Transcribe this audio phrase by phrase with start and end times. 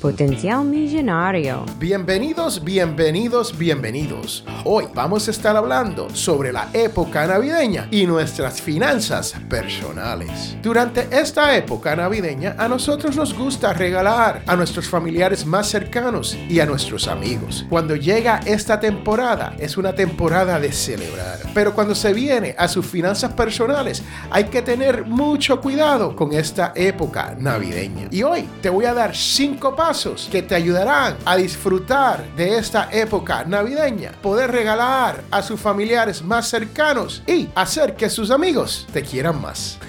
[0.00, 1.66] Potencial Millonario.
[1.78, 4.42] Bienvenidos, bienvenidos, bienvenidos.
[4.64, 10.56] Hoy vamos a estar hablando sobre la época navideña y nuestras finanzas personales.
[10.62, 16.60] Durante esta época navideña a nosotros nos gusta regalar a nuestros familiares más cercanos y
[16.60, 17.66] a nuestros amigos.
[17.68, 21.40] Cuando llega esta temporada es una temporada de celebrar.
[21.52, 26.72] Pero cuando se viene a sus finanzas personales hay que tener mucho cuidado con esta
[26.74, 28.08] época navideña.
[28.10, 29.89] Y hoy te voy a dar cinco pasos
[30.30, 36.48] que te ayudarán a disfrutar de esta época navideña, poder regalar a sus familiares más
[36.48, 39.80] cercanos y hacer que sus amigos te quieran más.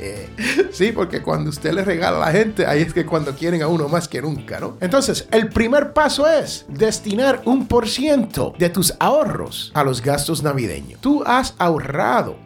[0.70, 3.68] sí, porque cuando usted le regala a la gente, ahí es que cuando quieren a
[3.68, 4.76] uno más que nunca, ¿no?
[4.80, 10.42] Entonces, el primer paso es destinar un por ciento de tus ahorros a los gastos
[10.42, 11.00] navideños.
[11.00, 12.36] Tú has ahorrado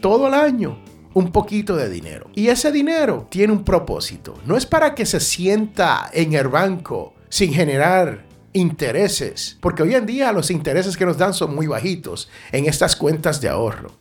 [0.00, 0.78] todo el año
[1.14, 2.30] un poquito de dinero.
[2.34, 4.34] Y ese dinero tiene un propósito.
[4.46, 10.06] No es para que se sienta en el banco sin generar intereses, porque hoy en
[10.06, 13.92] día los intereses que nos dan son muy bajitos en estas cuentas de ahorro,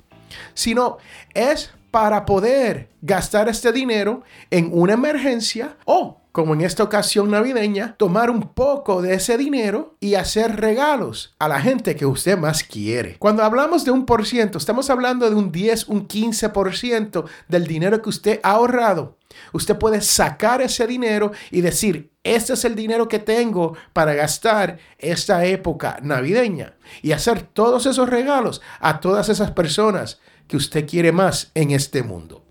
[0.53, 0.97] sino
[1.33, 7.95] es para poder gastar este dinero en una emergencia o como en esta ocasión navideña,
[7.97, 12.63] tomar un poco de ese dinero y hacer regalos a la gente que usted más
[12.63, 13.17] quiere.
[13.19, 18.01] Cuando hablamos de un por ciento, estamos hablando de un 10, un 15% del dinero
[18.01, 19.17] que usted ha ahorrado.
[19.51, 24.79] Usted puede sacar ese dinero y decir, este es el dinero que tengo para gastar
[24.97, 31.11] esta época navideña y hacer todos esos regalos a todas esas personas que usted quiere
[31.11, 32.45] más en este mundo.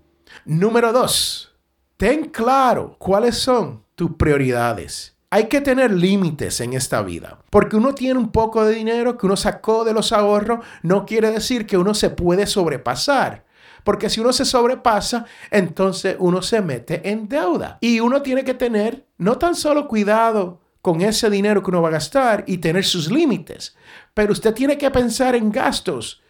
[0.45, 1.48] Número 2
[1.99, 5.17] ten claro cuáles son tus prioridades.
[5.31, 9.25] Hay que tener límites en esta vida, porque uno tiene un poco de dinero que
[9.25, 13.43] uno sacó de los ahorros, no quiere decir que uno se puede sobrepasar.
[13.83, 17.77] Porque si uno se sobrepasa, entonces uno se mete en deuda.
[17.81, 21.89] Y uno tiene que tener no tan solo cuidado con ese dinero que uno va
[21.89, 23.75] a gastar y tener sus límites,
[24.13, 26.23] pero usted tiene que pensar en gastos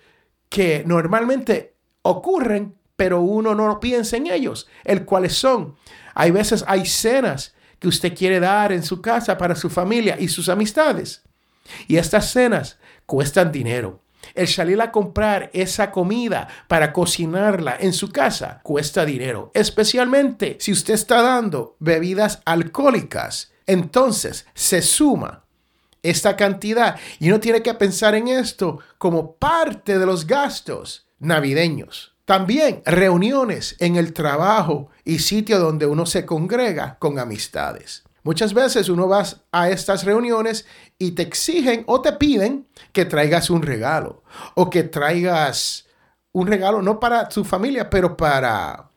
[0.49, 5.77] que normalmente ocurren pero uno no piensa en ellos, el cuáles son.
[6.15, 10.27] Hay veces hay cenas que usted quiere dar en su casa para su familia y
[10.27, 11.23] sus amistades.
[11.87, 14.01] Y estas cenas cuestan dinero.
[14.35, 20.73] El salir a comprar esa comida para cocinarla en su casa cuesta dinero, especialmente si
[20.73, 23.53] usted está dando bebidas alcohólicas.
[23.65, 25.45] Entonces se suma
[26.03, 32.18] esta cantidad y uno tiene que pensar en esto como parte de los gastos navideños.
[32.29, 38.03] También reuniones en el trabajo y sitio donde uno se congrega con amistades.
[38.21, 40.67] Muchas veces uno va a estas reuniones
[40.99, 44.21] y te exigen o te piden que traigas un regalo
[44.53, 45.87] o que traigas
[46.31, 48.88] un regalo no para tu familia, pero para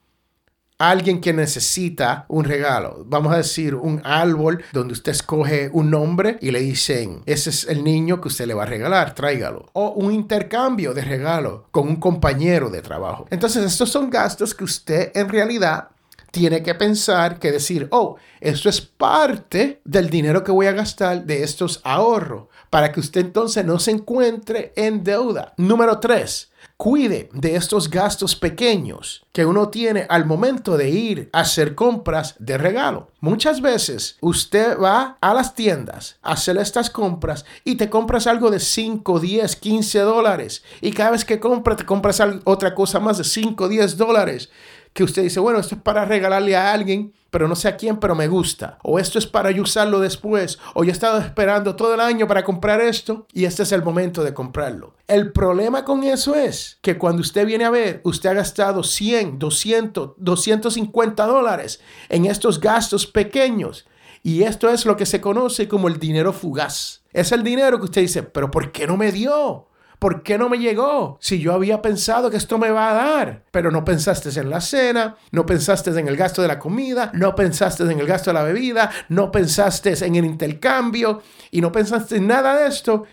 [0.90, 3.04] alguien que necesita un regalo.
[3.06, 7.68] Vamos a decir un árbol donde usted escoge un nombre y le dicen, ese es
[7.68, 9.70] el niño que usted le va a regalar, tráigalo.
[9.74, 13.26] O un intercambio de regalo con un compañero de trabajo.
[13.30, 15.88] Entonces, estos son gastos que usted en realidad
[16.32, 21.24] tiene que pensar que decir, oh, esto es parte del dinero que voy a gastar
[21.24, 25.52] de estos ahorros, para que usted entonces no se encuentre en deuda.
[25.58, 31.40] Número tres, cuide de estos gastos pequeños que uno tiene al momento de ir a
[31.40, 33.10] hacer compras de regalo.
[33.20, 38.50] Muchas veces usted va a las tiendas a hacer estas compras y te compras algo
[38.50, 40.62] de 5, 10, 15 dólares.
[40.80, 44.50] Y cada vez que compras, te compras otra cosa más de 5, 10 dólares
[44.92, 47.96] que usted dice, bueno, esto es para regalarle a alguien, pero no sé a quién,
[47.96, 48.78] pero me gusta.
[48.82, 50.58] O esto es para usarlo después.
[50.74, 53.82] O yo he estado esperando todo el año para comprar esto y este es el
[53.82, 54.94] momento de comprarlo.
[55.08, 59.38] El problema con eso es que cuando usted viene a ver, usted ha gastado 100,
[59.38, 61.80] 200, 250 dólares
[62.10, 63.86] en estos gastos pequeños.
[64.22, 67.02] Y esto es lo que se conoce como el dinero fugaz.
[67.14, 69.68] Es el dinero que usted dice, pero ¿por qué no me dio?
[70.02, 71.16] ¿Por qué no me llegó?
[71.20, 74.60] Si yo había pensado que esto me va a dar, pero no pensaste en la
[74.60, 78.34] cena, no pensaste en el gasto de la comida, no pensaste en el gasto de
[78.34, 81.22] la bebida, no pensaste en el intercambio
[81.52, 83.04] y no pensaste en nada de esto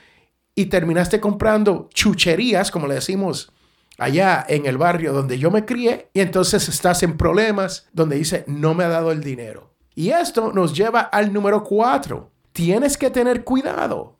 [0.55, 3.53] y terminaste comprando chucherías, como le decimos
[3.99, 8.45] allá en el barrio donde yo me crié, y entonces estás en problemas donde dice,
[8.47, 9.75] no me ha dado el dinero.
[9.93, 12.31] Y esto nos lleva al número cuatro.
[12.51, 14.18] Tienes que tener cuidado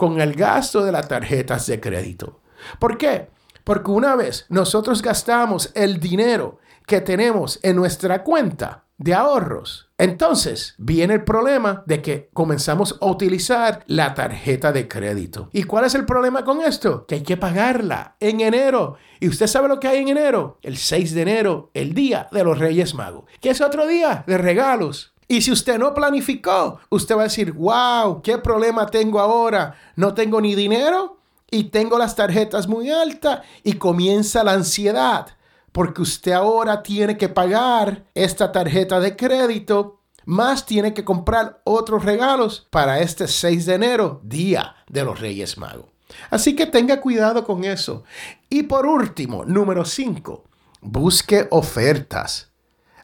[0.00, 2.40] con el gasto de las tarjetas de crédito.
[2.78, 3.28] ¿Por qué?
[3.64, 10.74] Porque una vez nosotros gastamos el dinero que tenemos en nuestra cuenta de ahorros, entonces
[10.78, 15.50] viene el problema de que comenzamos a utilizar la tarjeta de crédito.
[15.52, 17.04] ¿Y cuál es el problema con esto?
[17.04, 18.96] Que hay que pagarla en enero.
[19.20, 20.58] ¿Y usted sabe lo que hay en enero?
[20.62, 24.38] El 6 de enero, el día de los Reyes Magos, que es otro día de
[24.38, 25.12] regalos.
[25.30, 29.76] Y si usted no planificó, usted va a decir, wow, ¿qué problema tengo ahora?
[29.94, 31.18] No tengo ni dinero
[31.48, 35.28] y tengo las tarjetas muy altas y comienza la ansiedad
[35.70, 42.04] porque usted ahora tiene que pagar esta tarjeta de crédito más tiene que comprar otros
[42.04, 45.86] regalos para este 6 de enero, día de los Reyes Magos.
[46.30, 48.02] Así que tenga cuidado con eso.
[48.48, 50.44] Y por último, número 5,
[50.80, 52.50] busque ofertas.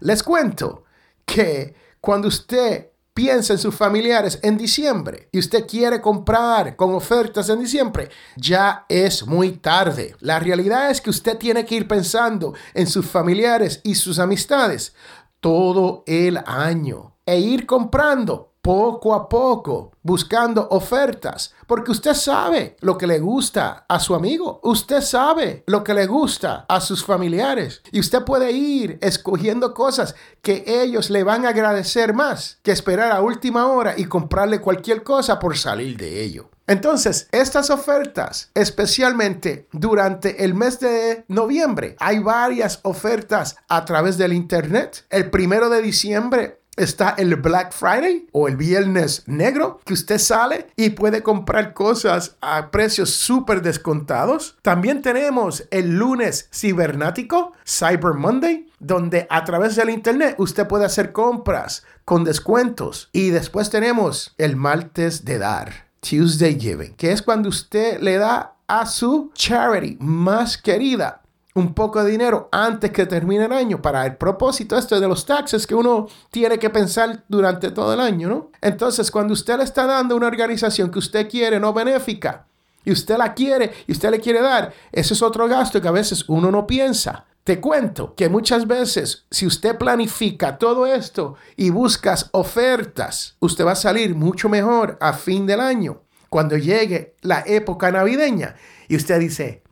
[0.01, 0.83] Les cuento
[1.25, 7.49] que cuando usted piensa en sus familiares en diciembre y usted quiere comprar con ofertas
[7.49, 10.15] en diciembre, ya es muy tarde.
[10.21, 14.95] La realidad es que usted tiene que ir pensando en sus familiares y sus amistades
[15.41, 22.99] todo el año e ir comprando poco a poco, buscando ofertas, porque usted sabe lo
[22.99, 27.81] que le gusta a su amigo, usted sabe lo que le gusta a sus familiares
[27.93, 33.13] y usted puede ir escogiendo cosas que ellos le van a agradecer más que esperar
[33.13, 36.51] a última hora y comprarle cualquier cosa por salir de ello.
[36.67, 44.33] Entonces, estas ofertas, especialmente durante el mes de noviembre, hay varias ofertas a través del
[44.33, 45.05] Internet.
[45.11, 50.69] El primero de diciembre está el Black Friday o el Viernes Negro, que usted sale
[50.77, 54.57] y puede comprar cosas a precios súper descontados.
[54.63, 61.13] También tenemos el lunes cibernático, Cyber Monday, donde a través del Internet usted puede hacer
[61.13, 63.09] compras con descuentos.
[63.13, 68.55] Y después tenemos el martes de dar, Tuesday Giving, que es cuando usted le da
[68.69, 71.23] a su charity más querida
[71.57, 75.25] un poco de dinero antes que termine el año para el propósito este de los
[75.25, 78.51] taxes que uno tiene que pensar durante todo el año, ¿no?
[78.61, 82.47] Entonces, cuando usted le está dando a una organización que usted quiere no benéfica
[82.85, 85.93] y usted la quiere y usted le quiere dar, ese es otro gasto que a
[85.93, 87.25] veces uno no piensa.
[87.43, 93.73] Te cuento que muchas veces si usted planifica todo esto y buscas ofertas, usted va
[93.73, 98.57] a salir mucho mejor a fin del año, cuando llegue la época navideña
[98.89, 99.63] y usted dice,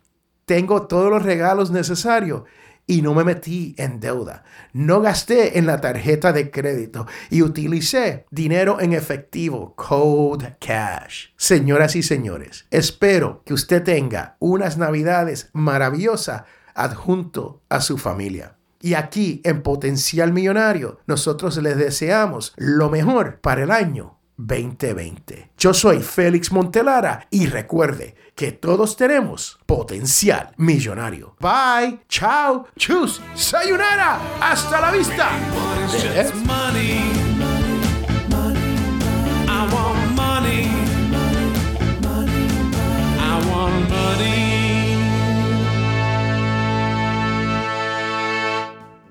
[0.45, 2.43] tengo todos los regalos necesarios
[2.87, 4.43] y no me metí en deuda.
[4.73, 11.29] No gasté en la tarjeta de crédito y utilicé dinero en efectivo, Code Cash.
[11.35, 16.43] Señoras y señores, espero que usted tenga unas navidades maravillosas
[16.75, 18.57] adjunto a su familia.
[18.81, 25.51] Y aquí en Potencial Millonario, nosotros les deseamos lo mejor para el año 2020.
[25.57, 31.35] Yo soy Félix Montelara y recuerde que todos tenemos potencial millonario.
[31.39, 35.29] Bye, chao, chus, sayonara, hasta la vista.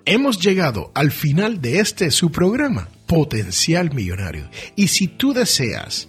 [0.06, 4.50] Hemos llegado al final de este su programa, Potencial Millonario.
[4.76, 6.08] Y si tú deseas